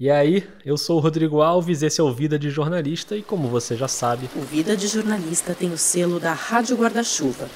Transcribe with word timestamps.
E 0.00 0.08
aí, 0.12 0.46
eu 0.64 0.78
sou 0.78 0.98
o 0.98 1.00
Rodrigo 1.00 1.40
Alves, 1.40 1.82
esse 1.82 2.00
é 2.00 2.04
o 2.04 2.12
Vida 2.12 2.38
de 2.38 2.50
Jornalista 2.50 3.16
e 3.16 3.22
como 3.22 3.48
você 3.48 3.76
já 3.76 3.88
sabe, 3.88 4.30
o 4.36 4.40
Vida 4.42 4.76
de 4.76 4.86
Jornalista 4.86 5.56
tem 5.56 5.72
o 5.72 5.76
selo 5.76 6.20
da 6.20 6.32
Rádio 6.32 6.76
Guarda-Chuva. 6.76 7.48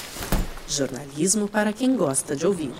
Jornalismo 0.66 1.46
para 1.46 1.72
quem 1.72 1.96
gosta 1.96 2.34
de 2.34 2.44
ouvir. 2.44 2.72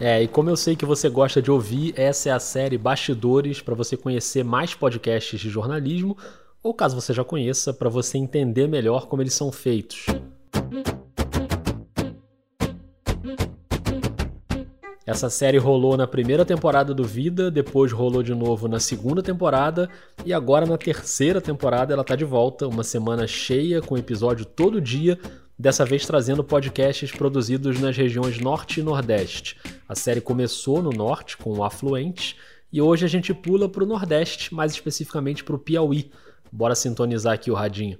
É, 0.00 0.24
e 0.24 0.26
como 0.26 0.50
eu 0.50 0.56
sei 0.56 0.74
que 0.74 0.84
você 0.84 1.08
gosta 1.08 1.40
de 1.40 1.52
ouvir, 1.52 1.94
essa 1.96 2.30
é 2.30 2.32
a 2.32 2.40
série 2.40 2.76
Bastidores 2.76 3.60
para 3.62 3.76
você 3.76 3.96
conhecer 3.96 4.42
mais 4.42 4.74
podcasts 4.74 5.38
de 5.38 5.48
jornalismo, 5.48 6.18
ou 6.60 6.74
caso 6.74 7.00
você 7.00 7.14
já 7.14 7.22
conheça, 7.22 7.72
para 7.72 7.88
você 7.88 8.18
entender 8.18 8.66
melhor 8.66 9.06
como 9.06 9.22
eles 9.22 9.34
são 9.34 9.52
feitos. 9.52 10.04
Essa 15.06 15.30
série 15.30 15.56
rolou 15.56 15.96
na 15.96 16.04
primeira 16.04 16.44
temporada 16.44 16.92
do 16.92 17.04
Vida, 17.04 17.48
depois 17.48 17.92
rolou 17.92 18.24
de 18.24 18.34
novo 18.34 18.66
na 18.66 18.80
segunda 18.80 19.22
temporada 19.22 19.88
e 20.24 20.34
agora 20.34 20.66
na 20.66 20.76
terceira 20.76 21.40
temporada 21.40 21.94
ela 21.94 22.02
tá 22.02 22.16
de 22.16 22.24
volta, 22.24 22.66
uma 22.66 22.82
semana 22.82 23.24
cheia 23.24 23.80
com 23.80 23.96
episódio 23.96 24.44
todo 24.44 24.80
dia, 24.80 25.16
dessa 25.56 25.84
vez 25.84 26.04
trazendo 26.04 26.42
podcasts 26.42 27.12
produzidos 27.12 27.80
nas 27.80 27.96
regiões 27.96 28.40
Norte 28.40 28.80
e 28.80 28.82
Nordeste. 28.82 29.56
A 29.88 29.94
série 29.94 30.20
começou 30.20 30.82
no 30.82 30.90
Norte 30.90 31.36
com 31.36 31.56
o 31.56 31.62
Afluente 31.62 32.36
e 32.72 32.82
hoje 32.82 33.04
a 33.04 33.08
gente 33.08 33.32
pula 33.32 33.68
para 33.68 33.84
o 33.84 33.86
Nordeste, 33.86 34.52
mais 34.52 34.72
especificamente 34.72 35.44
para 35.44 35.54
o 35.54 35.58
Piauí. 35.58 36.10
Bora 36.50 36.74
sintonizar 36.74 37.34
aqui 37.34 37.48
o 37.48 37.54
radinho. 37.54 37.96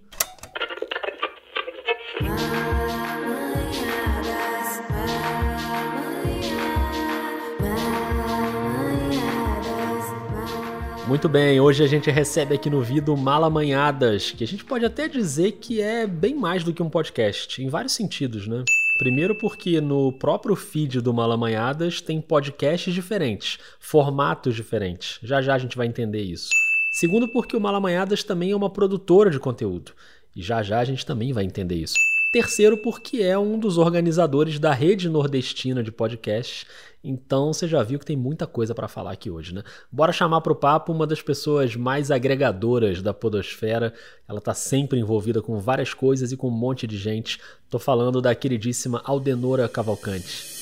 Muito 11.07 11.29
bem, 11.29 11.61
hoje 11.61 11.85
a 11.85 11.87
gente 11.87 12.11
recebe 12.11 12.57
aqui 12.57 12.69
no 12.69 12.83
Vido 12.83 13.17
Malamanhadas, 13.17 14.33
que 14.33 14.43
a 14.43 14.47
gente 14.47 14.65
pode 14.65 14.85
até 14.85 15.07
dizer 15.07 15.53
que 15.53 15.81
é 15.81 16.05
bem 16.05 16.35
mais 16.35 16.65
do 16.65 16.75
que 16.75 16.83
um 16.83 16.91
podcast, 16.91 17.63
em 17.63 17.69
vários 17.69 17.93
sentidos, 17.93 18.49
né? 18.49 18.65
Primeiro 18.99 19.33
porque 19.33 19.81
no 19.81 20.11
próprio 20.11 20.57
feed 20.57 21.01
do 21.01 21.15
Malamanhadas 21.15 22.01
tem 22.01 22.21
podcasts 22.21 22.93
diferentes, 22.93 23.57
formatos 23.79 24.57
diferentes. 24.57 25.21
Já 25.23 25.41
já 25.41 25.55
a 25.55 25.59
gente 25.59 25.77
vai 25.77 25.87
entender 25.87 26.23
isso. 26.23 26.51
Segundo 26.91 27.29
porque 27.29 27.57
o 27.57 27.61
Malamanhadas 27.61 28.25
também 28.25 28.51
é 28.51 28.57
uma 28.57 28.69
produtora 28.69 29.31
de 29.31 29.39
conteúdo. 29.39 29.93
E 30.35 30.43
já 30.43 30.61
já 30.61 30.81
a 30.81 30.85
gente 30.85 31.07
também 31.07 31.33
vai 31.33 31.45
entender 31.45 31.77
isso. 31.77 32.06
Terceiro, 32.33 32.77
porque 32.77 33.23
é 33.23 33.39
um 33.39 33.59
dos 33.59 33.79
organizadores 33.79 34.59
da 34.59 34.73
rede 34.73 35.09
nordestina 35.09 35.83
de 35.83 35.93
podcasts. 35.93 36.67
Então 37.03 37.53
você 37.53 37.69
já 37.69 37.83
viu 37.85 38.01
que 38.01 38.05
tem 38.05 38.17
muita 38.17 38.49
coisa 38.49 38.75
para 38.75 38.89
falar 38.89 39.13
aqui 39.13 39.31
hoje, 39.31 39.55
né? 39.55 39.63
Bora 39.93 40.13
chamar 40.13 40.41
para 40.41 40.53
o 40.53 40.57
papo 40.57 40.93
uma 40.93 41.07
das 41.07 41.23
pessoas 41.23 41.77
mais 41.77 42.11
agregadoras 42.11 43.01
da 43.01 43.15
podosfera. 43.15 43.95
Ela 44.29 44.41
está 44.41 44.53
sempre 44.53 44.99
envolvida 44.99 45.41
com 45.41 45.61
várias 45.61 45.95
coisas 45.95 46.33
e 46.33 46.37
com 46.37 46.49
um 46.49 46.59
monte 46.59 46.85
de 46.85 46.99
gente. 46.99 47.41
Tô 47.71 47.79
falando 47.79 48.21
da 48.21 48.35
queridíssima 48.35 49.01
Aldenora 49.05 49.69
Cavalcante. 49.69 50.57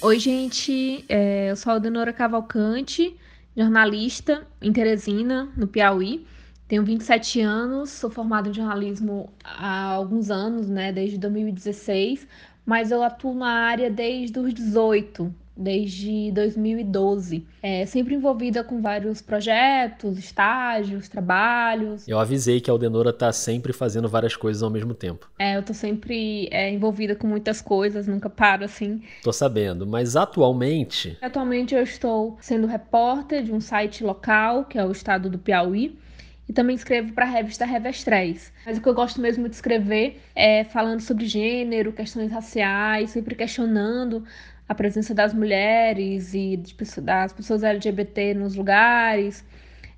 Oi, 0.00 0.18
gente. 0.18 1.04
É, 1.10 1.50
eu 1.50 1.56
sou 1.56 1.70
a 1.70 1.74
Aldenora 1.74 2.12
Cavalcante, 2.12 3.14
jornalista 3.54 4.46
em 4.62 4.72
Teresina, 4.72 5.52
no 5.56 5.66
Piauí. 5.66 6.26
Tenho 6.74 6.84
27 6.84 7.40
anos, 7.40 7.90
sou 7.90 8.10
formada 8.10 8.48
em 8.48 8.52
jornalismo 8.52 9.30
há 9.44 9.92
alguns 9.92 10.28
anos, 10.28 10.68
né, 10.68 10.90
desde 10.90 11.16
2016, 11.18 12.26
mas 12.66 12.90
eu 12.90 13.00
atuo 13.00 13.32
na 13.32 13.46
área 13.46 13.88
desde 13.88 14.36
os 14.40 14.52
18, 14.52 15.32
desde 15.56 16.32
2012. 16.32 17.46
É, 17.62 17.86
sempre 17.86 18.16
envolvida 18.16 18.64
com 18.64 18.82
vários 18.82 19.22
projetos, 19.22 20.18
estágios, 20.18 21.08
trabalhos. 21.08 22.08
Eu 22.08 22.18
avisei 22.18 22.60
que 22.60 22.68
a 22.68 22.72
Aldenora 22.72 23.12
tá 23.12 23.30
sempre 23.32 23.72
fazendo 23.72 24.08
várias 24.08 24.34
coisas 24.34 24.60
ao 24.60 24.68
mesmo 24.68 24.94
tempo. 24.94 25.30
É, 25.38 25.56
eu 25.56 25.62
tô 25.62 25.72
sempre 25.72 26.48
é, 26.50 26.72
envolvida 26.72 27.14
com 27.14 27.28
muitas 27.28 27.60
coisas, 27.60 28.08
nunca 28.08 28.28
paro 28.28 28.64
assim. 28.64 29.00
Tô 29.22 29.32
sabendo, 29.32 29.86
mas 29.86 30.16
atualmente. 30.16 31.16
Atualmente 31.22 31.72
eu 31.72 31.84
estou 31.84 32.36
sendo 32.40 32.66
repórter 32.66 33.44
de 33.44 33.52
um 33.52 33.60
site 33.60 34.02
local, 34.02 34.64
que 34.64 34.76
é 34.76 34.84
o 34.84 34.90
estado 34.90 35.30
do 35.30 35.38
Piauí 35.38 36.02
e 36.48 36.52
também 36.52 36.76
escrevo 36.76 37.12
para 37.12 37.24
a 37.24 37.28
revista 37.28 37.64
Revestréis. 37.64 38.52
Mas 38.66 38.78
o 38.78 38.80
que 38.80 38.88
eu 38.88 38.94
gosto 38.94 39.20
mesmo 39.20 39.48
de 39.48 39.54
escrever 39.54 40.20
é 40.34 40.64
falando 40.64 41.00
sobre 41.00 41.26
gênero, 41.26 41.92
questões 41.92 42.30
raciais, 42.30 43.10
sempre 43.10 43.34
questionando 43.34 44.24
a 44.68 44.74
presença 44.74 45.14
das 45.14 45.34
mulheres 45.34 46.32
e 46.34 46.62
das 47.02 47.32
pessoas 47.32 47.62
LGBT 47.62 48.34
nos 48.34 48.54
lugares, 48.54 49.44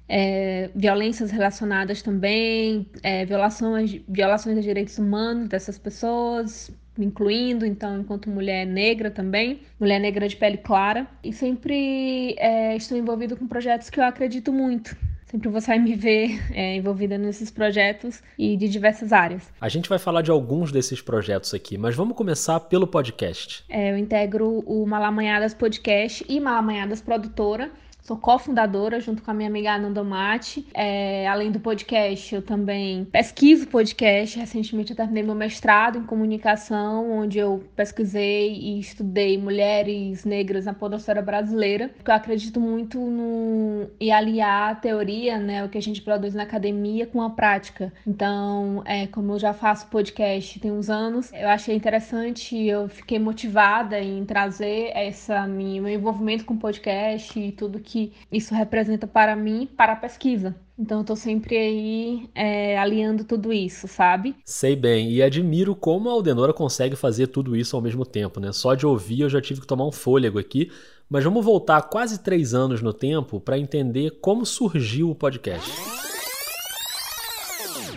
é, 0.09 0.71
violências 0.75 1.31
relacionadas 1.31 2.03
também, 2.03 2.87
é, 3.03 3.25
violações, 3.25 4.01
violações 4.09 4.57
de 4.57 4.63
direitos 4.63 4.99
humanos 4.99 5.49
dessas 5.49 5.79
pessoas, 5.79 6.71
incluindo, 6.99 7.67
então, 7.67 8.01
enquanto 8.01 8.31
mulher 8.31 8.67
negra 8.67 9.11
também, 9.11 9.61
mulher 9.79 10.01
negra 10.01 10.29
de 10.29 10.37
pele 10.37 10.57
clara, 10.59 11.07
e 11.23 11.33
sempre 11.33 12.35
é, 12.39 12.77
estou 12.77 12.97
envolvida 12.97 13.37
com 13.37 13.47
projetos 13.47 13.91
que 13.91 14.01
eu 14.01 14.05
acredito 14.05 14.53
muito, 14.53 14.97
Sempre 15.27 15.49
você 15.49 15.67
vai 15.67 15.79
me 15.81 15.97
ver 15.97 16.41
é, 16.55 16.77
envolvida 16.77 17.19
nesses 17.19 17.51
projetos 17.51 18.23
e 18.39 18.57
de 18.57 18.69
diversas 18.69 19.13
áreas. 19.13 19.43
A 19.61 19.69
gente 19.69 19.89
vai 19.89 19.99
falar 19.99 20.23
de 20.23 20.31
alguns 20.31 20.71
desses 20.71 21.03
projetos 21.03 21.53
aqui, 21.53 21.77
mas 21.77 21.97
vamos 21.97 22.17
começar 22.17 22.61
pelo 22.61 22.87
podcast. 22.87 23.65
É, 23.69 23.91
eu 23.91 23.99
integro 23.99 24.61
o 24.65 24.87
Malamanhadas 24.87 25.53
Podcast 25.53 26.25
e 26.29 26.39
Malamanhadas 26.39 27.01
Produtora, 27.01 27.73
Sou 28.07 28.17
cofundadora 28.17 29.01
junto 29.01 29.21
com 29.21 29.33
a 29.33 29.35
minha 29.35 29.49
amiga 29.49 29.73
Ananda 29.73 30.05
Mate. 30.05 30.65
É, 30.73 31.27
além 31.27 31.51
do 31.51 31.59
podcast, 31.59 32.33
eu 32.33 32.41
também 32.41 33.05
pesquiso 33.07 33.67
podcast. 33.67 34.39
Recentemente 34.39 34.93
eu 34.93 34.97
terminei 34.97 35.25
meu 35.25 35.35
mestrado 35.35 35.99
em 35.99 36.05
comunicação, 36.05 37.11
onde 37.11 37.41
eu 37.41 37.65
pesquisei 37.75 38.53
e 38.53 38.79
estudei 38.79 39.37
mulheres 39.37 40.25
negras 40.25 40.67
na 40.67 40.73
podosfera 40.73 41.21
brasileira. 41.21 41.91
Eu 42.07 42.15
acredito 42.15 42.61
muito 42.61 42.97
no 42.97 43.89
e 43.99 44.13
aliar 44.13 44.71
a 44.71 44.75
teoria, 44.77 45.37
né, 45.37 45.65
o 45.65 45.69
que 45.69 45.77
a 45.77 45.83
gente 45.83 46.01
produz 46.01 46.33
na 46.33 46.45
academia 46.45 47.09
com 47.09 47.21
a 47.21 47.31
prática. 47.31 47.93
Então, 48.07 48.85
é, 48.85 49.09
como 49.09 49.33
eu 49.33 49.39
já 49.41 49.53
faço 49.53 49.89
podcast 49.89 50.61
tem 50.61 50.71
uns 50.71 50.89
anos, 50.89 51.33
eu 51.33 51.49
achei 51.49 51.75
interessante, 51.75 52.57
eu 52.57 52.89
fiquei 52.89 53.19
motivada 53.19 53.99
em 53.99 54.25
trazer 54.25 54.93
essa 54.95 55.45
minha, 55.49 55.83
meu 55.83 55.93
envolvimento 55.93 56.45
com 56.45 56.57
podcast 56.57 57.37
e 57.37 57.51
tudo 57.51 57.81
que 57.81 57.96
que 57.97 58.13
isso 58.31 58.55
representa 58.55 59.07
para 59.07 59.35
mim, 59.35 59.67
para 59.75 59.95
a 59.95 59.97
pesquisa. 59.97 60.55
Então 60.79 60.99
eu 60.99 61.05
tô 61.05 61.17
sempre 61.17 61.57
aí 61.57 62.29
é, 62.35 62.79
aliando 62.79 63.25
tudo 63.25 63.51
isso, 63.51 63.89
sabe? 63.89 64.37
Sei 64.45 64.77
bem, 64.77 65.11
e 65.11 65.23
admiro 65.23 65.75
como 65.75 66.11
a 66.11 66.13
Aldenora 66.13 66.53
consegue 66.53 66.95
fazer 66.95 67.29
tudo 67.29 67.57
isso 67.57 67.75
ao 67.75 67.81
mesmo 67.81 68.05
tempo, 68.05 68.39
né? 68.39 68.53
Só 68.53 68.75
de 68.75 68.85
ouvir 68.85 69.23
eu 69.23 69.31
já 69.31 69.41
tive 69.41 69.63
que 69.63 69.67
tomar 69.67 69.87
um 69.87 69.93
fôlego 69.93 70.39
aqui, 70.39 70.71
mas 71.09 71.25
vamos 71.25 71.43
voltar 71.43 71.81
quase 71.85 72.23
três 72.23 72.53
anos 72.53 72.83
no 72.83 72.93
tempo 72.93 73.41
para 73.41 73.59
entender 73.59 74.19
como 74.21 74.45
surgiu 74.45 75.09
o 75.09 75.15
podcast. 75.15 75.71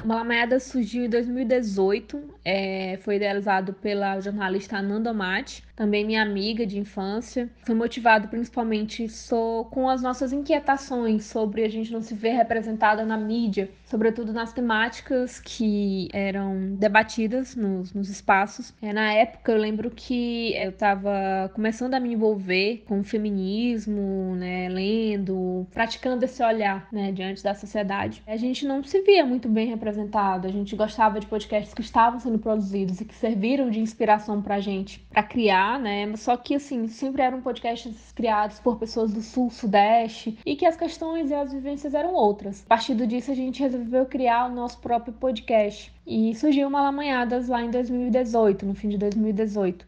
Malameada 0.05 0.59
surgiu 0.61 1.03
em 1.03 1.09
2018, 1.09 2.21
é, 2.45 2.97
foi 3.03 3.17
idealizado 3.17 3.73
pela 3.73 4.19
jornalista 4.21 4.77
Ananda 4.77 5.13
Mate, 5.13 5.61
também 5.79 6.03
minha 6.03 6.21
amiga 6.21 6.67
de 6.67 6.77
infância. 6.77 7.49
Foi 7.65 7.73
motivado 7.73 8.27
principalmente 8.27 9.07
so, 9.07 9.65
com 9.71 9.87
as 9.87 10.01
nossas 10.01 10.33
inquietações 10.33 11.23
sobre 11.23 11.63
a 11.63 11.69
gente 11.69 11.89
não 11.93 12.01
se 12.01 12.13
ver 12.13 12.31
representada 12.31 13.05
na 13.05 13.17
mídia, 13.17 13.71
sobretudo 13.85 14.33
nas 14.33 14.51
temáticas 14.51 15.39
que 15.39 16.09
eram 16.11 16.75
debatidas 16.75 17.55
nos, 17.55 17.93
nos 17.93 18.09
espaços. 18.09 18.73
É, 18.81 18.91
na 18.91 19.13
época, 19.13 19.53
eu 19.53 19.57
lembro 19.57 19.89
que 19.89 20.53
eu 20.57 20.71
estava 20.71 21.49
começando 21.55 21.93
a 21.93 21.99
me 21.99 22.11
envolver 22.11 22.83
com 22.85 22.99
o 22.99 23.03
feminismo, 23.03 24.35
né, 24.35 24.67
lendo, 24.67 25.65
praticando 25.73 26.25
esse 26.25 26.43
olhar 26.43 26.89
né, 26.91 27.13
diante 27.13 27.41
da 27.41 27.53
sociedade. 27.53 28.21
A 28.27 28.35
gente 28.35 28.65
não 28.65 28.83
se 28.83 29.01
via 29.01 29.25
muito 29.25 29.47
bem 29.47 29.67
representado, 29.67 30.45
a 30.45 30.51
gente 30.51 30.75
gostava 30.75 31.21
de 31.21 31.27
podcasts 31.27 31.73
que 31.73 31.81
estavam 31.81 32.19
sendo 32.19 32.37
produzidos 32.37 32.99
e 32.99 33.05
que 33.05 33.15
serviram 33.15 33.69
de 33.69 33.79
inspiração 33.79 34.41
para 34.41 34.59
gente, 34.59 34.99
para 35.09 35.23
criar 35.23 35.68
né? 35.77 36.15
Só 36.15 36.35
que, 36.37 36.55
assim, 36.55 36.87
sempre 36.87 37.21
eram 37.21 37.41
podcasts 37.41 38.11
criados 38.13 38.59
por 38.59 38.77
pessoas 38.77 39.13
do 39.13 39.21
sul, 39.21 39.51
sudeste, 39.51 40.39
e 40.45 40.55
que 40.55 40.65
as 40.65 40.75
questões 40.75 41.29
e 41.29 41.33
as 41.33 41.51
vivências 41.51 41.93
eram 41.93 42.13
outras. 42.13 42.63
A 42.65 42.69
partir 42.69 42.95
disso, 42.95 43.31
a 43.31 43.35
gente 43.35 43.61
resolveu 43.61 44.05
criar 44.05 44.49
o 44.49 44.55
nosso 44.55 44.79
próprio 44.79 45.13
podcast. 45.13 45.93
E 46.07 46.33
surgiu 46.35 46.69
Malamanhadas 46.69 47.49
lá 47.49 47.61
em 47.61 47.69
2018, 47.69 48.65
no 48.65 48.73
fim 48.73 48.89
de 48.89 48.97
2018. 48.97 49.85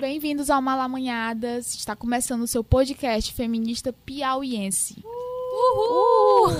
Bem-vindos 0.00 0.48
ao 0.48 0.62
Malamanhadas. 0.62 1.74
Está 1.74 1.96
começando 1.96 2.42
o 2.42 2.46
seu 2.46 2.62
podcast 2.62 3.34
feminista 3.34 3.92
piauiense. 3.92 5.02
Uhul! 5.04 6.50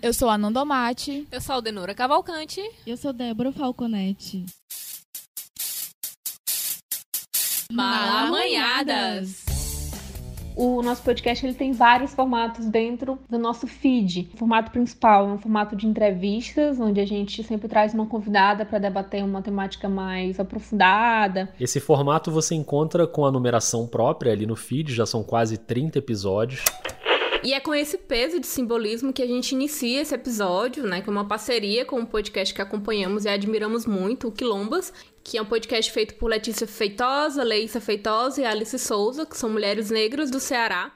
Eu 0.00 0.14
sou 0.14 0.30
a 0.30 0.38
Nandomate. 0.38 1.26
Eu 1.30 1.40
sou 1.40 1.52
a 1.52 1.56
Aldenora 1.56 1.94
Cavalcante. 1.94 2.62
Eu 2.86 2.96
sou 2.96 3.12
Débora 3.12 3.52
Falconetti. 3.52 4.46
Malamanhadas. 7.70 9.46
o 10.56 10.82
nosso 10.82 11.02
podcast 11.02 11.46
ele 11.46 11.54
tem 11.54 11.72
vários 11.72 12.12
formatos 12.12 12.66
dentro 12.66 13.18
do 13.28 13.38
nosso 13.38 13.66
feed. 13.66 14.28
O 14.34 14.36
formato 14.36 14.70
principal 14.72 15.28
é 15.28 15.32
um 15.32 15.38
formato 15.38 15.76
de 15.76 15.86
entrevistas, 15.86 16.80
onde 16.80 17.00
a 17.00 17.06
gente 17.06 17.44
sempre 17.44 17.68
traz 17.68 17.94
uma 17.94 18.06
convidada 18.06 18.66
para 18.66 18.78
debater 18.78 19.24
uma 19.24 19.40
temática 19.40 19.88
mais 19.88 20.40
aprofundada. 20.40 21.48
Esse 21.60 21.78
formato 21.78 22.30
você 22.30 22.54
encontra 22.54 23.06
com 23.06 23.24
a 23.24 23.30
numeração 23.30 23.86
própria 23.86 24.32
ali 24.32 24.46
no 24.46 24.56
feed, 24.56 24.92
já 24.92 25.06
são 25.06 25.22
quase 25.22 25.56
30 25.56 25.98
episódios. 25.98 26.64
E 27.42 27.54
é 27.54 27.60
com 27.60 27.74
esse 27.74 27.96
peso 27.96 28.38
de 28.38 28.46
simbolismo 28.46 29.14
que 29.14 29.22
a 29.22 29.26
gente 29.26 29.52
inicia 29.52 30.02
esse 30.02 30.14
episódio, 30.14 30.84
né? 30.86 31.00
Que 31.00 31.08
é 31.08 31.12
uma 31.12 31.24
parceria 31.24 31.86
com 31.86 32.00
um 32.00 32.04
podcast 32.04 32.52
que 32.52 32.60
acompanhamos 32.60 33.24
e 33.24 33.30
admiramos 33.30 33.86
muito, 33.86 34.28
o 34.28 34.32
Quilombas, 34.32 34.92
que 35.22 35.36
é 35.38 35.42
um 35.42 35.44
podcast 35.44 35.90
feito 35.92 36.14
por 36.14 36.28
Letícia 36.28 36.66
Feitosa, 36.66 37.42
Leísa 37.42 37.80
Feitosa 37.80 38.40
e 38.40 38.44
Alice 38.44 38.78
Souza, 38.78 39.26
que 39.26 39.36
são 39.36 39.50
mulheres 39.50 39.90
negras 39.90 40.30
do 40.30 40.40
Ceará. 40.40 40.92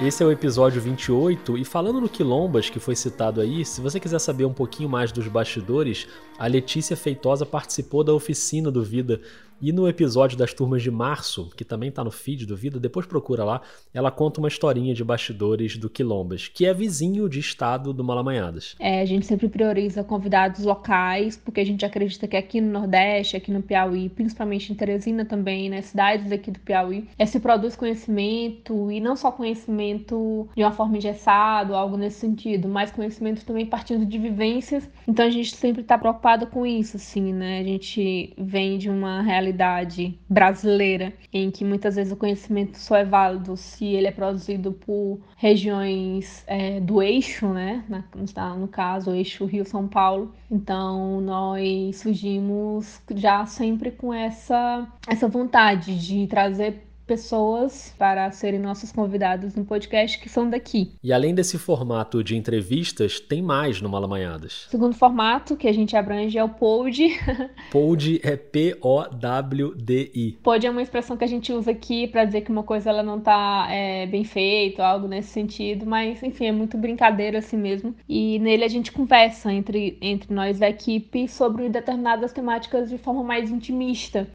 Esse 0.00 0.20
é 0.20 0.26
o 0.26 0.32
episódio 0.32 0.80
28 0.80 1.56
e 1.56 1.64
falando 1.64 2.00
no 2.00 2.08
Quilombas 2.08 2.68
que 2.68 2.80
foi 2.80 2.96
citado 2.96 3.40
aí, 3.40 3.64
se 3.64 3.80
você 3.80 4.00
quiser 4.00 4.18
saber 4.18 4.44
um 4.44 4.52
pouquinho 4.52 4.88
mais 4.88 5.12
dos 5.12 5.28
bastidores, 5.28 6.08
a 6.36 6.48
Letícia 6.48 6.96
Feitosa 6.96 7.46
participou 7.46 8.02
da 8.02 8.12
oficina 8.12 8.68
do 8.68 8.82
Vida 8.82 9.20
e 9.62 9.70
no 9.70 9.88
episódio 9.88 10.36
das 10.36 10.52
turmas 10.52 10.82
de 10.82 10.90
março, 10.90 11.48
que 11.56 11.64
também 11.64 11.88
está 11.88 12.02
no 12.02 12.10
feed 12.10 12.44
do 12.46 12.56
Vida, 12.56 12.80
depois 12.80 13.06
procura 13.06 13.44
lá, 13.44 13.60
ela 13.94 14.10
conta 14.10 14.40
uma 14.40 14.48
historinha 14.48 14.92
de 14.92 15.04
bastidores 15.04 15.76
do 15.76 15.88
Quilombas, 15.88 16.48
que 16.48 16.66
é 16.66 16.74
vizinho 16.74 17.28
de 17.28 17.38
estado 17.38 17.92
do 17.92 18.02
Malamanhadas. 18.02 18.74
É, 18.80 19.00
a 19.00 19.04
gente 19.04 19.24
sempre 19.24 19.48
prioriza 19.48 20.02
convidados 20.02 20.64
locais, 20.64 21.36
porque 21.36 21.60
a 21.60 21.64
gente 21.64 21.84
acredita 21.84 22.26
que 22.26 22.36
aqui 22.36 22.60
no 22.60 22.72
Nordeste, 22.72 23.36
aqui 23.36 23.52
no 23.52 23.62
Piauí, 23.62 24.08
principalmente 24.08 24.72
em 24.72 24.74
Teresina 24.74 25.24
também, 25.24 25.70
nas 25.70 25.76
né, 25.76 25.82
cidades 25.82 26.32
aqui 26.32 26.50
do 26.50 26.58
Piauí, 26.58 27.08
é, 27.16 27.24
se 27.24 27.38
produz 27.38 27.76
conhecimento, 27.76 28.90
e 28.90 28.98
não 28.98 29.14
só 29.14 29.30
conhecimento 29.30 30.48
de 30.56 30.64
uma 30.64 30.72
forma 30.72 30.96
engessada, 30.96 31.76
algo 31.76 31.96
nesse 31.96 32.18
sentido, 32.18 32.68
mas 32.68 32.90
conhecimento 32.90 33.44
também 33.44 33.64
partindo 33.64 34.04
de 34.04 34.18
vivências. 34.18 34.90
Então 35.06 35.24
a 35.24 35.30
gente 35.30 35.54
sempre 35.54 35.82
está 35.82 35.96
preocupado 35.96 36.48
com 36.48 36.66
isso, 36.66 36.96
assim, 36.96 37.32
né? 37.32 37.60
A 37.60 37.64
gente 37.64 38.34
vem 38.36 38.76
de 38.76 38.90
uma 38.90 39.22
realidade 39.22 39.51
realidade 39.52 40.18
brasileira, 40.28 41.12
em 41.32 41.50
que 41.50 41.64
muitas 41.64 41.96
vezes 41.96 42.12
o 42.12 42.16
conhecimento 42.16 42.78
só 42.78 42.96
é 42.96 43.04
válido 43.04 43.56
se 43.56 43.84
ele 43.84 44.06
é 44.06 44.10
produzido 44.10 44.72
por 44.72 45.20
regiões 45.36 46.42
é, 46.46 46.80
do 46.80 47.02
eixo, 47.02 47.48
né? 47.48 47.84
Na, 47.88 48.54
no 48.56 48.68
caso, 48.68 49.10
o 49.10 49.14
eixo 49.14 49.44
Rio-São 49.44 49.86
Paulo. 49.86 50.34
Então, 50.50 51.20
nós 51.20 51.96
surgimos 51.96 53.02
já 53.14 53.44
sempre 53.46 53.90
com 53.90 54.12
essa, 54.12 54.86
essa 55.06 55.28
vontade 55.28 55.98
de 55.98 56.26
trazer 56.26 56.91
pessoas 57.12 57.94
para 57.98 58.30
serem 58.30 58.58
nossos 58.58 58.90
convidados 58.90 59.54
no 59.54 59.66
podcast 59.66 60.18
que 60.18 60.30
são 60.30 60.48
daqui. 60.48 60.92
E 61.04 61.12
além 61.12 61.34
desse 61.34 61.58
formato 61.58 62.24
de 62.24 62.34
entrevistas, 62.34 63.20
tem 63.20 63.42
mais 63.42 63.82
no 63.82 63.90
Malamanhadas. 63.90 64.64
O 64.68 64.70
segundo 64.70 64.94
formato 64.94 65.54
que 65.54 65.68
a 65.68 65.74
gente 65.74 65.94
abrange 65.94 66.38
é 66.38 66.44
o 66.44 66.48
POD. 66.48 67.10
POD 67.70 68.22
é 68.24 68.34
P-O-W-D-I. 68.34 70.38
POD 70.42 70.66
é 70.66 70.70
uma 70.70 70.80
expressão 70.80 71.18
que 71.18 71.24
a 71.24 71.26
gente 71.26 71.52
usa 71.52 71.72
aqui 71.72 72.06
para 72.06 72.24
dizer 72.24 72.40
que 72.40 72.50
uma 72.50 72.62
coisa 72.62 72.88
ela 72.88 73.02
não 73.02 73.18
está 73.18 73.68
é, 73.70 74.06
bem 74.06 74.24
feita, 74.24 74.82
algo 74.82 75.06
nesse 75.06 75.28
sentido, 75.28 75.84
mas 75.84 76.22
enfim, 76.22 76.46
é 76.46 76.52
muito 76.52 76.78
brincadeira 76.78 77.40
assim 77.40 77.58
mesmo. 77.58 77.94
E 78.08 78.38
nele 78.38 78.64
a 78.64 78.68
gente 78.68 78.90
conversa 78.90 79.52
entre, 79.52 79.98
entre 80.00 80.32
nós 80.32 80.58
da 80.58 80.70
equipe 80.70 81.28
sobre 81.28 81.68
determinadas 81.68 82.32
temáticas 82.32 82.88
de 82.88 82.96
forma 82.96 83.22
mais 83.22 83.50
intimista. 83.50 84.26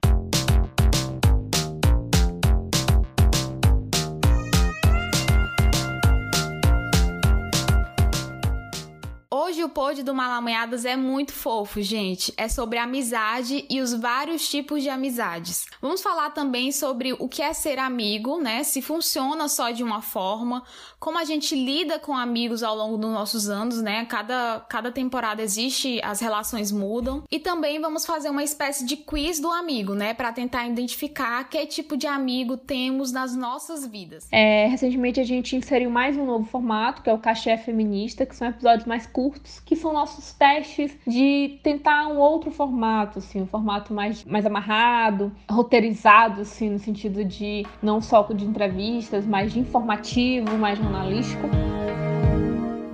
Hoje 9.58 9.64
o 9.64 9.70
pod 9.70 10.04
do 10.04 10.14
Malamanhadas 10.14 10.86
é 10.86 10.96
muito 10.96 11.34
fofo, 11.34 11.82
gente. 11.82 12.32
É 12.38 12.48
sobre 12.48 12.78
amizade 12.78 13.66
e 13.68 13.82
os 13.82 13.92
vários 13.92 14.48
tipos 14.48 14.84
de 14.84 14.90
amizades. 14.90 15.66
Vamos 15.82 16.00
falar 16.00 16.30
também 16.30 16.72
sobre 16.72 17.14
o 17.14 17.28
que 17.28 17.42
é 17.42 17.52
ser 17.54 17.80
amigo, 17.80 18.40
né? 18.40 18.62
Se 18.64 18.84
funciona 18.84 19.48
só 19.48 19.72
de 19.72 19.82
uma 19.84 20.00
forma, 20.00 20.62
como 21.00 21.18
a 21.18 21.24
gente 21.24 21.56
lida 21.56 21.98
com 21.98 22.16
amigos 22.16 22.62
ao 22.62 22.76
longo 22.76 22.98
dos 22.98 23.10
nossos 23.10 23.50
anos, 23.50 23.82
né? 23.82 24.06
Cada, 24.06 24.64
cada 24.70 24.92
temporada 24.92 25.42
existe, 25.42 26.00
as 26.04 26.20
relações 26.20 26.72
mudam. 26.72 27.24
E 27.32 27.40
também 27.40 27.82
vamos 27.82 28.06
fazer 28.06 28.30
uma 28.30 28.44
espécie 28.44 28.86
de 28.86 28.96
quiz 28.96 29.40
do 29.40 29.50
amigo, 29.50 29.96
né? 29.96 30.14
Para 30.14 30.32
tentar 30.32 30.68
identificar 30.68 31.44
que 31.50 31.66
tipo 31.66 31.98
de 31.98 32.06
amigo 32.06 32.58
temos 32.58 33.12
nas 33.12 33.36
nossas 33.36 33.88
vidas. 33.88 34.28
É, 34.32 34.68
recentemente 34.68 35.20
a 35.20 35.26
gente 35.26 35.56
inseriu 35.56 35.90
mais 35.90 36.16
um 36.16 36.28
novo 36.28 36.46
formato, 36.46 37.02
que 37.02 37.10
é 37.10 37.14
o 37.14 37.18
Cachê 37.18 37.58
Feminista, 37.58 38.24
que 38.24 38.36
são 38.36 38.48
episódios 38.48 38.86
mais 38.86 39.08
curtos 39.08 39.48
que 39.60 39.76
são 39.76 39.94
nossos 39.94 40.34
testes 40.34 40.96
de 41.06 41.60
tentar 41.64 42.08
um 42.08 42.18
outro 42.18 42.52
formato, 42.52 43.20
assim, 43.20 43.42
um 43.42 43.48
formato 43.48 43.94
mais, 43.94 44.24
mais 44.26 44.46
amarrado, 44.46 45.32
roteirizado, 45.50 46.42
assim, 46.42 46.70
no 46.70 46.80
sentido 46.80 47.24
de 47.24 47.66
não 47.82 48.02
só 48.02 48.24
de 48.24 48.46
entrevistas, 48.46 49.26
mas 49.26 49.54
de 49.54 49.60
informativo, 49.60 50.58
mais 50.58 50.78
jornalístico. 50.78 51.48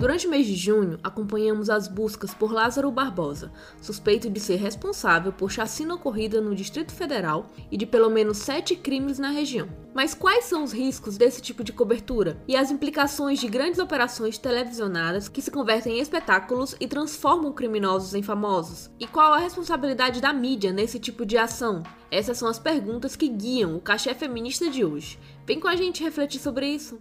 Durante 0.04 0.28
o 0.28 0.30
mês 0.30 0.46
de 0.46 0.54
junho, 0.54 1.00
acompanhamos 1.02 1.70
as 1.70 1.88
buscas 1.88 2.34
por 2.34 2.52
Lázaro 2.52 2.92
Barbosa, 2.92 3.54
suspeito 3.82 4.30
de 4.30 4.38
ser 4.38 4.58
responsável 4.58 5.32
por 5.32 5.50
chacina 5.50 5.96
ocorrida 5.96 6.42
no 6.42 6.54
Distrito 6.54 6.92
Federal 6.92 7.50
e 7.72 7.78
de 7.78 7.86
pelo 7.86 8.10
menos 8.10 8.40
sete 8.40 8.76
crimes 8.76 9.18
na 9.18 9.30
região. 9.30 9.70
Mas 9.94 10.14
quais 10.14 10.44
são 10.44 10.62
os 10.62 10.74
riscos 10.74 11.16
desse 11.16 11.42
tipo 11.42 11.64
de 11.64 11.72
cobertura 11.72 12.38
e 12.46 12.58
as 12.58 12.70
implicações 12.70 13.40
de 13.40 13.48
grandes 13.48 13.80
operações 13.80 14.38
televisionadas 14.38 15.30
que 15.30 15.42
se 15.42 15.50
convertem 15.50 15.98
em 15.98 16.02
espetáculos 16.02 16.76
e 16.82 16.86
transformam 16.86 17.54
criminosos 17.54 18.14
em 18.14 18.22
famosos? 18.22 18.92
E 19.00 19.08
qual 19.08 19.32
a 19.32 19.38
responsabilidade 19.38 20.20
da 20.20 20.34
mídia 20.34 20.74
nesse 20.74 21.00
tipo 21.00 21.26
de 21.26 21.38
ação? 21.38 21.82
Essas 22.12 22.38
são 22.38 22.50
as 22.50 22.60
perguntas 22.60 23.16
que 23.16 23.30
guiam 23.30 23.78
o 23.78 23.80
cachê 23.80 24.14
feminista 24.14 24.70
de 24.70 24.84
hoje. 24.84 25.18
Vem 25.46 25.62
com 25.62 25.70
a 25.70 25.78
gente 25.78 26.04
refletir 26.04 26.42
sobre 26.42 26.68
isso. 26.68 27.00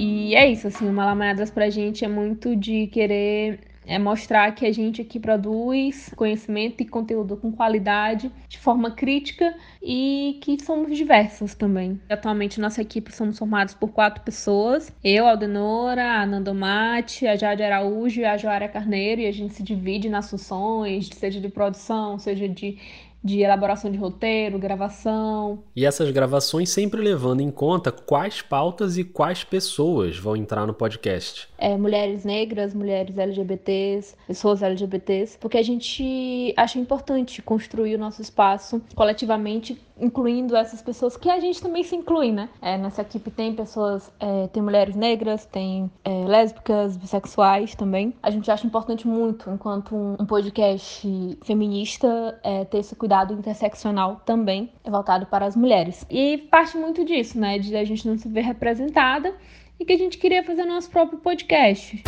E 0.00 0.36
é 0.36 0.48
isso, 0.48 0.68
assim, 0.68 0.88
o 0.88 0.92
Malamanhadas 0.92 1.50
pra 1.50 1.68
gente 1.70 2.04
é 2.04 2.08
muito 2.08 2.54
de 2.54 2.86
querer 2.86 3.58
é 3.84 3.98
mostrar 3.98 4.54
que 4.54 4.66
a 4.66 4.72
gente 4.72 5.00
aqui 5.00 5.18
produz 5.18 6.12
conhecimento 6.14 6.82
e 6.82 6.86
conteúdo 6.86 7.38
com 7.38 7.50
qualidade, 7.50 8.30
de 8.46 8.58
forma 8.58 8.90
crítica 8.90 9.54
e 9.82 10.38
que 10.42 10.62
somos 10.62 10.94
diversos 10.94 11.54
também. 11.54 11.98
Atualmente, 12.08 12.60
nossa 12.60 12.82
equipe 12.82 13.10
somos 13.10 13.38
formados 13.38 13.72
por 13.72 13.88
quatro 13.88 14.22
pessoas: 14.22 14.92
eu, 15.02 15.26
Aldenora, 15.26 16.20
a 16.20 16.26
Nandomate, 16.26 17.26
a 17.26 17.34
Jade 17.34 17.62
Araújo 17.62 18.20
e 18.20 18.24
a 18.26 18.36
Joária 18.36 18.68
Carneiro, 18.68 19.22
e 19.22 19.26
a 19.26 19.32
gente 19.32 19.54
se 19.54 19.62
divide 19.62 20.10
nas 20.10 20.30
funções, 20.30 21.08
seja 21.08 21.40
de 21.40 21.48
produção, 21.48 22.18
seja 22.18 22.46
de 22.46 22.76
de 23.22 23.40
elaboração 23.40 23.90
de 23.90 23.98
roteiro, 23.98 24.58
gravação. 24.58 25.58
E 25.74 25.84
essas 25.84 26.10
gravações 26.10 26.70
sempre 26.70 27.00
levando 27.00 27.40
em 27.40 27.50
conta 27.50 27.90
quais 27.92 28.40
pautas 28.40 28.96
e 28.96 29.04
quais 29.04 29.44
pessoas 29.44 30.16
vão 30.16 30.36
entrar 30.36 30.66
no 30.66 30.72
podcast. 30.72 31.48
É, 31.58 31.76
mulheres 31.76 32.24
negras, 32.24 32.72
mulheres 32.72 33.18
LGBTs, 33.18 34.14
pessoas 34.26 34.62
LGBTs, 34.62 35.36
porque 35.38 35.58
a 35.58 35.62
gente 35.62 36.54
acha 36.56 36.78
importante 36.78 37.42
construir 37.42 37.96
o 37.96 37.98
nosso 37.98 38.22
espaço 38.22 38.80
coletivamente 38.94 39.78
incluindo 40.00 40.54
essas 40.54 40.80
pessoas 40.80 41.16
que 41.16 41.28
a 41.28 41.40
gente 41.40 41.60
também 41.60 41.82
se 41.82 41.96
inclui, 41.96 42.30
né? 42.30 42.48
É, 42.62 42.78
nessa 42.78 43.02
equipe 43.02 43.32
tem 43.32 43.52
pessoas, 43.52 44.12
é, 44.20 44.46
tem 44.46 44.62
mulheres 44.62 44.94
negras, 44.94 45.44
tem 45.44 45.90
é, 46.04 46.24
lésbicas, 46.24 46.96
bissexuais 46.96 47.74
também. 47.74 48.14
A 48.22 48.30
gente 48.30 48.48
acha 48.48 48.64
importante 48.64 49.08
muito, 49.08 49.50
enquanto 49.50 49.96
um, 49.96 50.16
um 50.20 50.24
podcast 50.24 51.36
feminista, 51.42 52.38
é, 52.44 52.64
ter 52.64 52.78
esse 52.78 52.94
cuidado 52.94 53.07
interseccional 53.32 54.22
também, 54.24 54.72
voltado 54.86 55.26
para 55.26 55.46
as 55.46 55.56
mulheres. 55.56 56.04
E 56.10 56.38
parte 56.50 56.76
muito 56.76 57.04
disso, 57.04 57.38
né? 57.38 57.58
De 57.58 57.76
a 57.76 57.84
gente 57.84 58.06
não 58.06 58.16
se 58.18 58.28
ver 58.28 58.42
representada 58.42 59.34
e 59.78 59.84
que 59.84 59.92
a 59.92 59.98
gente 59.98 60.18
queria 60.18 60.44
fazer 60.44 60.64
nosso 60.64 60.90
próprio 60.90 61.18
podcast. 61.18 62.02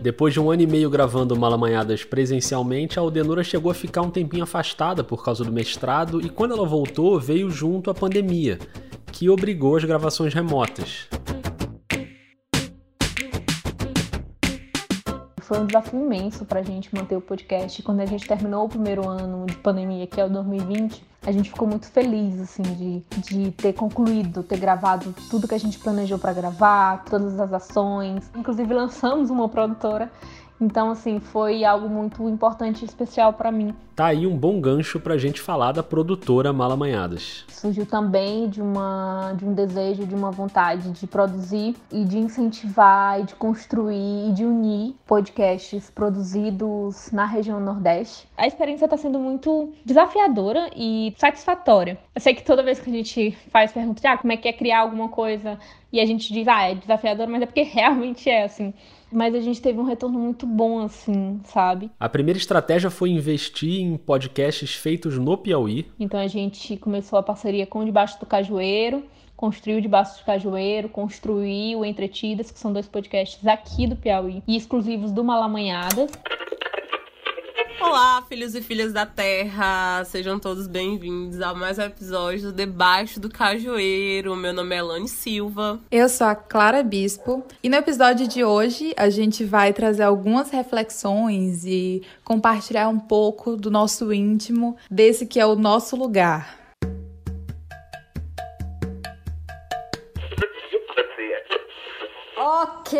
Depois 0.00 0.32
de 0.32 0.40
um 0.40 0.50
ano 0.50 0.62
e 0.62 0.66
meio 0.66 0.88
gravando 0.88 1.36
Malamanhadas 1.36 2.04
presencialmente, 2.04 2.98
a 2.98 3.02
Aldenora 3.02 3.42
chegou 3.42 3.70
a 3.70 3.74
ficar 3.74 4.02
um 4.02 4.10
tempinho 4.10 4.44
afastada 4.44 5.02
por 5.02 5.24
causa 5.24 5.44
do 5.44 5.52
mestrado 5.52 6.20
e 6.24 6.28
quando 6.28 6.54
ela 6.54 6.66
voltou, 6.66 7.18
veio 7.18 7.50
junto 7.50 7.90
a 7.90 7.94
pandemia, 7.94 8.58
que 9.12 9.28
obrigou 9.28 9.76
as 9.76 9.84
gravações 9.84 10.32
remotas. 10.32 11.08
Foi 15.48 15.58
um 15.60 15.64
desafio 15.64 15.98
imenso 15.98 16.44
para 16.44 16.60
a 16.60 16.62
gente 16.62 16.94
manter 16.94 17.16
o 17.16 17.22
podcast. 17.22 17.82
Quando 17.82 18.00
a 18.00 18.04
gente 18.04 18.28
terminou 18.28 18.66
o 18.66 18.68
primeiro 18.68 19.08
ano 19.08 19.46
de 19.46 19.56
pandemia, 19.56 20.06
que 20.06 20.20
é 20.20 20.24
o 20.26 20.28
2020, 20.28 21.02
a 21.22 21.32
gente 21.32 21.48
ficou 21.48 21.66
muito 21.66 21.86
feliz, 21.86 22.38
assim, 22.38 22.60
de, 22.60 23.02
de 23.22 23.50
ter 23.52 23.72
concluído, 23.72 24.42
ter 24.42 24.58
gravado 24.58 25.14
tudo 25.30 25.48
que 25.48 25.54
a 25.54 25.58
gente 25.58 25.78
planejou 25.78 26.18
para 26.18 26.34
gravar, 26.34 27.02
todas 27.06 27.40
as 27.40 27.50
ações. 27.50 28.30
Inclusive, 28.36 28.74
lançamos 28.74 29.30
uma 29.30 29.48
produtora 29.48 30.12
Então, 30.60 30.90
assim, 30.90 31.20
foi 31.20 31.64
algo 31.64 31.88
muito 31.88 32.28
importante 32.28 32.82
e 32.82 32.84
especial 32.84 33.32
para 33.32 33.52
mim. 33.52 33.74
Tá 33.94 34.06
aí 34.06 34.26
um 34.26 34.36
bom 34.36 34.60
gancho 34.60 35.00
pra 35.00 35.18
gente 35.18 35.40
falar 35.40 35.72
da 35.72 35.82
produtora 35.82 36.52
Malamanhadas. 36.52 37.44
Surgiu 37.48 37.84
também 37.84 38.48
de, 38.48 38.62
uma, 38.62 39.32
de 39.36 39.44
um 39.44 39.52
desejo, 39.52 40.06
de 40.06 40.14
uma 40.14 40.30
vontade 40.30 40.90
de 40.90 41.06
produzir 41.06 41.74
e 41.90 42.04
de 42.04 42.16
incentivar 42.16 43.20
e 43.20 43.24
de 43.24 43.34
construir 43.34 44.28
e 44.28 44.32
de 44.32 44.44
unir 44.44 44.94
podcasts 45.04 45.90
produzidos 45.90 47.10
na 47.10 47.24
região 47.24 47.58
Nordeste. 47.58 48.28
A 48.36 48.46
experiência 48.46 48.84
está 48.84 48.96
sendo 48.96 49.18
muito 49.18 49.72
desafiadora 49.84 50.70
e 50.76 51.12
satisfatória. 51.18 51.98
Eu 52.14 52.20
sei 52.20 52.34
que 52.34 52.44
toda 52.44 52.62
vez 52.62 52.78
que 52.78 52.90
a 52.90 52.92
gente 52.92 53.36
faz 53.50 53.72
perguntas, 53.72 54.04
ah, 54.04 54.16
como 54.16 54.32
é 54.32 54.36
que 54.36 54.46
é 54.46 54.52
criar 54.52 54.80
alguma 54.80 55.08
coisa, 55.08 55.58
e 55.92 56.00
a 56.00 56.06
gente 56.06 56.32
diz, 56.32 56.46
ah, 56.46 56.64
é 56.64 56.74
desafiador, 56.74 57.26
mas 57.28 57.42
é 57.42 57.46
porque 57.46 57.62
realmente 57.68 58.28
é 58.28 58.44
assim. 58.44 58.74
Mas 59.10 59.34
a 59.34 59.40
gente 59.40 59.60
teve 59.62 59.78
um 59.78 59.84
retorno 59.84 60.18
muito 60.18 60.46
bom, 60.46 60.80
assim, 60.80 61.40
sabe? 61.44 61.90
A 61.98 62.08
primeira 62.08 62.38
estratégia 62.38 62.90
foi 62.90 63.10
investir 63.10 63.80
em 63.80 63.96
podcasts 63.96 64.74
feitos 64.74 65.18
no 65.18 65.36
Piauí. 65.38 65.86
Então 65.98 66.20
a 66.20 66.26
gente 66.26 66.76
começou 66.76 67.18
a 67.18 67.22
parceria 67.22 67.66
com 67.66 67.80
o 67.80 67.84
Debaixo 67.86 68.20
do 68.20 68.26
Cajueiro, 68.26 69.04
construiu 69.34 69.80
Debaixo 69.80 70.18
do 70.18 70.26
Cajueiro, 70.26 70.90
construiu 70.90 71.84
Entretidas, 71.86 72.50
que 72.50 72.58
são 72.58 72.70
dois 72.70 72.86
podcasts 72.86 73.46
aqui 73.46 73.86
do 73.86 73.96
Piauí 73.96 74.42
e 74.46 74.56
exclusivos 74.56 75.10
do 75.10 75.24
Malamanhadas. 75.24 76.10
Olá, 77.80 78.24
filhos 78.28 78.56
e 78.56 78.60
filhas 78.60 78.92
da 78.92 79.06
Terra! 79.06 80.02
Sejam 80.04 80.40
todos 80.40 80.66
bem-vindos 80.66 81.40
a 81.40 81.54
mais 81.54 81.78
um 81.78 81.82
episódio 81.82 82.50
do 82.50 82.52
Debaixo 82.52 83.20
do 83.20 83.28
Cajueiro. 83.28 84.34
Meu 84.34 84.52
nome 84.52 84.74
é 84.74 84.78
Elane 84.78 85.06
Silva. 85.06 85.78
Eu 85.88 86.08
sou 86.08 86.26
a 86.26 86.34
Clara 86.34 86.82
Bispo 86.82 87.44
e 87.62 87.68
no 87.68 87.76
episódio 87.76 88.26
de 88.26 88.42
hoje 88.42 88.92
a 88.96 89.08
gente 89.08 89.44
vai 89.44 89.72
trazer 89.72 90.02
algumas 90.02 90.50
reflexões 90.50 91.64
e 91.64 92.02
compartilhar 92.24 92.88
um 92.88 92.98
pouco 92.98 93.56
do 93.56 93.70
nosso 93.70 94.12
íntimo, 94.12 94.76
desse 94.90 95.24
que 95.24 95.38
é 95.38 95.46
o 95.46 95.54
nosso 95.54 95.94
lugar. 95.94 96.57
Ok, 102.88 102.98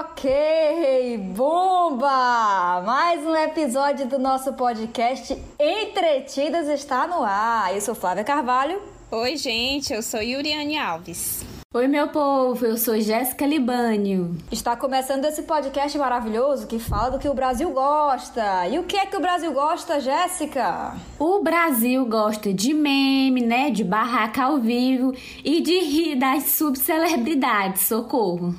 ok, 0.00 1.16
bomba! 1.34 2.82
Mais 2.84 3.24
um 3.24 3.34
episódio 3.34 4.06
do 4.06 4.18
nosso 4.18 4.52
podcast 4.52 5.34
Entretidas 5.58 6.68
está 6.68 7.06
no 7.06 7.22
ar. 7.22 7.74
Eu 7.74 7.80
sou 7.80 7.94
Flávia 7.94 8.24
Carvalho. 8.24 8.82
Oi, 9.10 9.38
gente, 9.38 9.90
eu 9.90 10.02
sou 10.02 10.20
Yuriane 10.20 10.76
Alves. 10.76 11.46
Oi, 11.72 11.88
meu 11.88 12.08
povo, 12.08 12.66
eu 12.66 12.76
sou 12.76 13.00
Jéssica 13.00 13.46
Libânio. 13.46 14.36
Está 14.50 14.76
começando 14.76 15.24
esse 15.24 15.44
podcast 15.44 15.96
maravilhoso 15.96 16.66
que 16.66 16.78
fala 16.78 17.12
do 17.12 17.18
que 17.18 17.26
o 17.26 17.32
Brasil 17.32 17.70
gosta. 17.70 18.68
E 18.68 18.78
o 18.78 18.82
que 18.82 18.98
é 18.98 19.06
que 19.06 19.16
o 19.16 19.20
Brasil 19.20 19.50
gosta, 19.54 19.98
Jéssica? 19.98 20.94
O 21.18 21.42
Brasil 21.42 22.04
gosta 22.04 22.52
de 22.52 22.74
meme, 22.74 23.40
né? 23.40 23.70
De 23.70 23.82
barraca 23.82 24.42
ao 24.42 24.58
vivo 24.58 25.14
e 25.42 25.62
de 25.62 25.78
rir 25.78 26.16
das 26.16 26.52
subcelebridades, 26.52 27.80
socorro. 27.80 28.54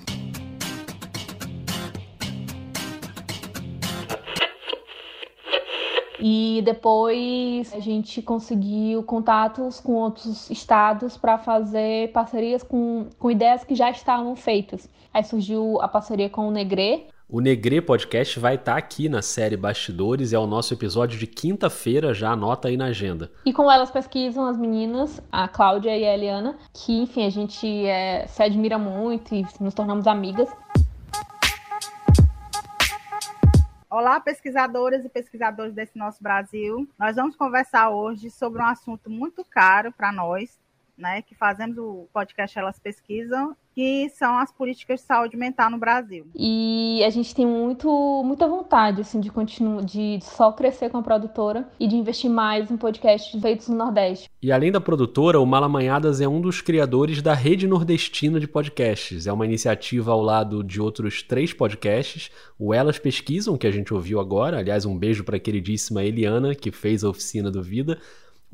E 6.26 6.62
depois 6.64 7.74
a 7.74 7.80
gente 7.82 8.22
conseguiu 8.22 9.04
contatos 9.04 9.82
com 9.82 9.96
outros 9.96 10.50
estados 10.50 11.18
para 11.18 11.38
fazer 11.38 12.14
parcerias 12.14 12.64
com, 12.64 13.10
com 13.20 13.30
ideias 13.30 13.66
que 13.66 13.76
já 13.76 13.92
estavam 13.92 14.34
feitas. 14.34 14.90
Aí 15.14 15.22
surgiu 15.22 15.82
a 15.82 15.88
parceria 15.90 16.30
com 16.30 16.48
o 16.48 16.52
Negre. 16.52 17.08
O 17.30 17.42
Negre 17.42 17.82
Podcast 17.82 18.40
vai 18.40 18.56
estar 18.56 18.74
tá 18.74 18.78
aqui 18.78 19.10
na 19.10 19.22
série 19.22 19.58
Bastidores, 19.58 20.32
é 20.32 20.40
o 20.40 20.48
nosso 20.48 20.74
episódio 20.74 21.20
de 21.20 21.28
quinta-feira, 21.28 22.14
já 22.14 22.32
anota 22.32 22.70
aí 22.70 22.78
na 22.78 22.86
agenda. 22.86 23.30
E 23.46 23.52
como 23.52 23.70
elas 23.70 23.92
pesquisam, 23.92 24.46
as 24.46 24.58
meninas, 24.58 25.22
a 25.30 25.48
Cláudia 25.50 25.98
e 25.98 26.06
a 26.06 26.14
Eliana, 26.14 26.56
que 26.74 27.02
enfim, 27.02 27.26
a 27.26 27.30
gente 27.30 27.68
é, 27.86 28.28
se 28.28 28.42
admira 28.42 28.78
muito 28.78 29.36
e 29.36 29.46
nos 29.60 29.74
tornamos 29.74 30.08
amigas. 30.08 30.48
Olá, 33.96 34.20
pesquisadoras 34.20 35.06
e 35.06 35.08
pesquisadores 35.08 35.72
desse 35.72 35.96
nosso 36.00 36.24
Brasil. 36.24 36.90
Nós 36.98 37.16
vamos 37.16 37.36
conversar 37.36 37.92
hoje 37.92 38.32
sobre 38.32 38.60
um 38.60 38.66
assunto 38.66 39.08
muito 39.08 39.46
caro 39.46 39.92
para 39.92 40.12
nós, 40.12 40.60
né, 40.98 41.22
que 41.22 41.36
fazemos 41.36 41.78
o 41.78 42.08
podcast 42.12 42.58
Elas 42.58 42.80
Pesquisam, 42.80 43.56
que 43.74 44.10
são 44.10 44.38
as 44.38 44.52
políticas 44.52 45.00
de 45.00 45.06
saúde 45.06 45.36
mental 45.36 45.70
no 45.70 45.78
Brasil. 45.78 46.26
E 46.36 47.04
a 47.06 47.10
gente 47.10 47.34
tem 47.34 47.46
muito, 47.46 48.22
muita 48.24 48.48
vontade 48.48 49.02
assim, 49.02 49.20
de 49.20 49.30
continuar, 49.30 49.84
de 49.84 50.20
só 50.22 50.52
crescer 50.52 50.90
com 50.90 50.98
a 50.98 51.04
produtora 51.04 51.68
e 51.80 51.88
de 51.88 51.96
investir 51.96 52.30
mais 52.30 52.70
em 52.70 52.78
podcasts 52.78 53.40
feitos 53.42 53.68
no 53.68 53.76
Nordeste. 53.76 54.30
E 54.42 54.52
além 54.52 54.72
da 54.72 54.82
produtora, 54.82 55.40
o 55.40 55.46
Malamanhadas 55.46 56.22
é 56.22 56.28
um 56.28 56.42
dos 56.42 56.62
criadores 56.62 57.22
da 57.22 57.34
Rede 57.34 57.68
Nordestina 57.68 58.40
de 58.40 58.48
Podcasts. 58.48 59.26
É 59.26 59.34
uma 59.34 59.46
iniciativa 59.46 60.12
ao 60.12 60.22
lado 60.22 60.64
de 60.64 60.82
outros 60.82 61.24
três 61.24 61.54
podcasts. 61.54 62.30
O 62.60 62.74
Elas 62.74 63.00
Pesquisam, 63.00 63.58
que 63.58 63.68
a 63.68 63.72
gente 63.72 63.94
ouviu 63.94 64.20
agora. 64.20 64.60
Aliás, 64.60 64.86
um 64.86 64.98
beijo 64.98 65.24
para 65.24 65.38
a 65.38 65.40
queridíssima 65.40 66.04
Eliana, 66.04 66.54
que 66.54 66.72
fez 66.72 67.04
a 67.04 67.10
oficina 67.10 67.50
do 67.50 67.62
Vida 67.62 67.98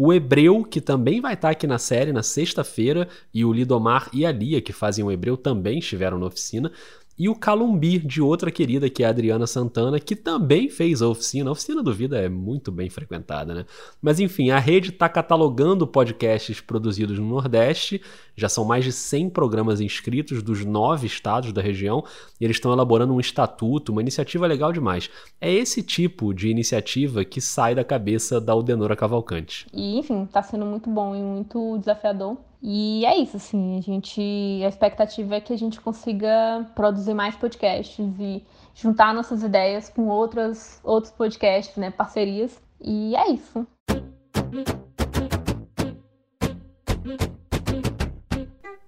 o 0.02 0.14
Hebreu, 0.14 0.64
que 0.64 0.80
também 0.80 1.20
vai 1.20 1.34
estar 1.34 1.50
aqui 1.50 1.68
na 1.68 1.78
série 1.78 2.14
na 2.14 2.24
sexta-feira, 2.24 3.06
e 3.34 3.44
o 3.44 3.52
Lidomar 3.52 4.10
e 4.14 4.26
a 4.26 4.32
Lia, 4.32 4.62
que 4.62 4.72
fazem 4.72 5.04
o 5.04 5.12
Hebreu, 5.12 5.36
também 5.36 5.80
estiveram 5.80 6.18
na 6.18 6.26
oficina 6.26 6.72
e 7.20 7.28
o 7.28 7.36
Calumbi, 7.36 8.00
de 8.00 8.22
outra 8.22 8.50
querida, 8.50 8.90
que 8.90 9.04
é 9.04 9.06
a 9.06 9.10
Adriana 9.10 9.46
Santana, 9.46 10.00
que 10.00 10.16
também 10.16 10.70
fez 10.70 11.02
a 11.02 11.10
oficina. 11.10 11.50
A 11.50 11.52
oficina 11.52 11.84
do 11.84 11.94
Vida 11.94 12.18
é 12.18 12.30
muito 12.30 12.72
bem 12.72 12.90
frequentada, 12.90 13.54
né? 13.54 13.66
Mas 14.02 14.22
enfim, 14.22 14.52
a 14.52 14.58
rede 14.58 14.90
está 14.90 15.10
catalogando 15.10 15.86
podcasts 15.86 16.62
produzidos 16.62 17.20
no 17.20 17.28
Nordeste. 17.28 18.02
Já 18.38 18.48
são 18.48 18.64
mais 18.64 18.86
de 18.86 18.94
100 18.94 19.32
programas 19.32 19.82
inscritos 19.82 20.42
dos 20.42 20.64
nove 20.64 21.08
estados 21.08 21.52
da 21.52 21.62
região 21.62 22.06
e 22.40 22.46
eles 22.46 22.56
estão 22.56 22.72
elaborando 22.72 23.14
um 23.14 23.20
estatuto, 23.20 23.92
uma 23.92 24.02
iniciativa 24.02 24.48
legal 24.48 24.72
demais. 24.72 25.10
É 25.42 25.52
esse 25.52 25.84
tipo 25.84 26.34
de 26.34 26.48
iniciativa 26.48 27.26
que 27.26 27.42
sai 27.42 27.76
da 27.76 27.84
cabeça 27.84 28.40
da 28.40 28.54
Aldenora 28.54 28.96
Cavalcante. 28.96 29.68
E 29.74 30.00
enfim, 30.00 30.24
está 30.24 30.42
sendo 30.42 30.66
muito 30.66 30.90
bom 30.90 31.14
e 31.14 31.22
muito 31.22 31.78
desafiador 31.80 32.38
e 32.62 33.06
é 33.06 33.18
isso, 33.18 33.38
assim, 33.38 33.78
a 33.78 33.82
gente. 33.82 34.22
A 34.64 34.68
expectativa 34.68 35.36
é 35.36 35.42
que 35.42 35.54
a 35.54 35.58
gente 35.58 35.80
consiga 35.80 36.70
produzir 36.76 37.14
mais 37.14 37.36
podcasts 37.36 38.06
e 38.20 38.44
juntar 38.76 39.14
nossas 39.14 39.44
ideias 39.44 39.90
com 39.90 40.08
outras, 40.08 40.80
outros 40.84 41.12
podcasts, 41.12 41.78
né? 41.78 41.90
Parcerias. 41.90 42.62
E 42.82 43.16
é 43.16 43.32
isso. 43.32 43.66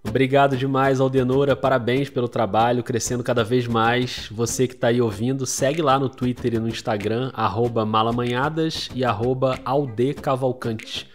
Obrigado 0.05 0.57
demais, 0.57 0.99
Aldenora. 0.99 1.55
Parabéns 1.55 2.09
pelo 2.09 2.27
trabalho, 2.27 2.83
crescendo 2.83 3.23
cada 3.23 3.45
vez 3.45 3.65
mais. 3.65 4.27
Você 4.29 4.67
que 4.67 4.73
está 4.73 4.87
aí 4.87 5.01
ouvindo, 5.01 5.45
segue 5.45 5.81
lá 5.81 5.97
no 5.97 6.09
Twitter 6.09 6.55
e 6.55 6.59
no 6.59 6.67
Instagram, 6.67 7.31
malamanhadas 7.85 8.89
e 8.93 9.05
aldecavalcante. 9.63 11.09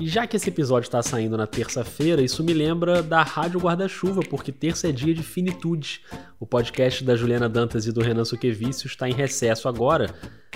E 0.00 0.06
já 0.06 0.28
que 0.28 0.36
esse 0.36 0.48
episódio 0.48 0.86
está 0.86 1.02
saindo 1.02 1.36
na 1.36 1.46
terça-feira, 1.46 2.22
isso 2.22 2.44
me 2.44 2.52
lembra 2.52 3.02
da 3.02 3.20
Rádio 3.24 3.58
Guarda-Chuva, 3.58 4.20
porque 4.30 4.52
terça 4.52 4.88
é 4.88 4.92
dia 4.92 5.12
de 5.12 5.24
finitude. 5.24 6.02
O 6.38 6.46
podcast 6.46 7.02
da 7.02 7.16
Juliana 7.16 7.48
Dantas 7.48 7.84
e 7.84 7.90
do 7.90 8.00
Renan 8.00 8.24
Suquevicius 8.24 8.92
está 8.92 9.08
em 9.08 9.12
recesso 9.12 9.68
agora, 9.68 10.14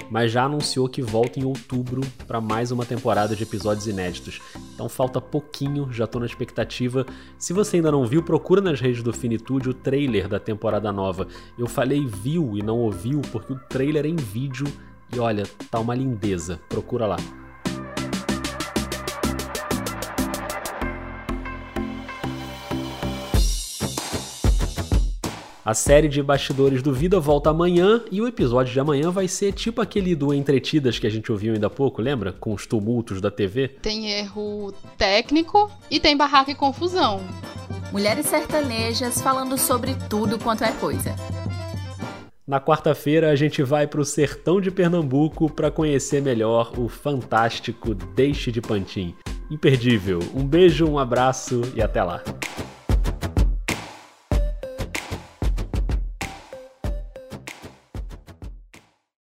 mas 0.09 0.31
já 0.31 0.45
anunciou 0.45 0.89
que 0.89 1.03
volta 1.03 1.41
em 1.41 1.45
outubro 1.45 2.03
para 2.25 2.41
mais 2.41 2.71
uma 2.71 2.87
temporada 2.87 3.35
de 3.35 3.43
episódios 3.43 3.89
inéditos. 3.89 4.41
Então 4.75 4.89
falta 4.89 5.21
pouquinho, 5.21 5.93
já 5.93 6.05
estou 6.05 6.21
na 6.21 6.27
expectativa. 6.27 7.05
Se 7.37 7.53
você 7.53 7.79
ainda 7.79 7.91
não 7.91 8.07
viu, 8.07 8.23
procura 8.23 8.61
nas 8.61 8.81
redes 8.81 9.03
do 9.03 9.13
Finitude 9.13 9.71
o 9.71 9.75
trailer 9.75 10.29
da 10.29 10.39
temporada 10.39 10.93
nova. 10.93 11.27
Eu 11.59 11.67
falei 11.67 12.07
viu 12.07 12.57
e 12.57 12.63
não 12.63 12.79
ouviu 12.79 13.21
porque 13.33 13.53
o 13.53 13.59
trailer 13.59 14.05
é 14.05 14.09
em 14.09 14.15
vídeo 14.15 14.69
e 15.13 15.19
olha, 15.19 15.43
tá 15.69 15.81
uma 15.81 15.97
lindeza. 15.97 16.61
Procura 16.69 17.07
lá. 17.07 17.17
A 25.65 25.75
série 25.75 26.09
de 26.09 26.21
bastidores 26.21 26.83
do 26.83 26.93
Vida 26.93 27.21
volta 27.21 27.51
amanhã 27.51 28.03
e 28.11 28.21
o 28.21 28.27
episódio 28.27 28.73
de 28.73 28.81
amanhã 28.81 29.13
vai 29.13 29.29
ser 29.29 29.53
tipo 29.53 29.81
aquele 29.81 30.13
do 30.17 30.35
Entretidas 30.35 30.99
que 30.99 31.07
a 31.07 31.11
gente 31.11 31.31
ouviu 31.31 31.55
ainda 31.55 31.69
há 31.69 31.71
pouco, 31.71 32.03
lembra? 32.03 32.33
Com 32.33 32.53
os 32.53 32.67
tumultos 32.67 33.21
da 33.21 33.31
TV. 33.31 33.69
Tem 33.69 34.11
erro 34.11 34.75
técnico 34.99 35.71
e 35.89 36.01
tem 36.01 36.17
barraca 36.17 36.51
e 36.51 36.55
confusão. 36.57 37.21
Mulheres 37.93 38.27
sertanejas 38.27 39.23
falando 39.23 39.57
sobre 39.57 39.95
tudo 40.11 40.37
quanto 40.37 40.65
é 40.65 40.73
coisa. 40.73 41.15
Na 42.45 42.61
quarta-feira 42.61 43.31
a 43.31 43.37
gente 43.37 43.63
vai 43.63 43.87
para 43.87 44.01
o 44.01 44.05
sertão 44.05 44.61
de 44.61 44.73
Pernambuco 44.73 45.49
para 45.49 45.71
conhecer 45.71 46.21
melhor 46.21 46.73
o 46.77 46.89
fantástico 46.89 47.95
Deixe 47.95 48.51
de 48.51 48.61
Pantin. 48.61 49.15
Imperdível. 49.49 50.19
Um 50.35 50.45
beijo, 50.45 50.89
um 50.89 50.99
abraço 50.99 51.63
e 51.77 51.81
até 51.81 52.03
lá. 52.03 52.21